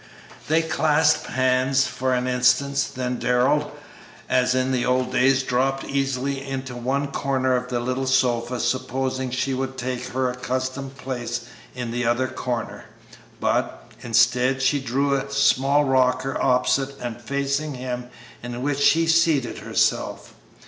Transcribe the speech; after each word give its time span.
They 0.47 0.63
clasped 0.63 1.27
hands 1.27 1.85
for 1.85 2.15
an 2.15 2.25
instant, 2.25 2.93
then 2.95 3.19
Darrell, 3.19 3.71
as 4.27 4.55
in 4.55 4.71
the 4.71 4.83
old 4.83 5.11
days, 5.11 5.43
dropped 5.43 5.83
easily 5.83 6.43
into 6.43 6.75
one 6.75 7.09
corner 7.11 7.55
of 7.55 7.67
the 7.69 7.79
little 7.79 8.07
sofa, 8.07 8.59
supposing 8.59 9.29
she 9.29 9.53
would 9.53 9.77
take 9.77 10.07
her 10.07 10.27
accustomed 10.27 10.97
place 10.97 11.41
in 11.75 11.91
the 11.91 12.03
other 12.07 12.27
corner, 12.27 12.85
but, 13.39 13.91
instead, 14.01 14.63
she 14.63 14.79
drew 14.79 15.13
a 15.13 15.31
small 15.31 15.83
rocker 15.83 16.35
opposite 16.41 16.97
and 16.99 17.21
facing 17.21 17.75
him, 17.75 18.09
in 18.41 18.63
which 18.63 18.79
she 18.79 19.05
seated 19.05 19.59
herself. 19.59 20.33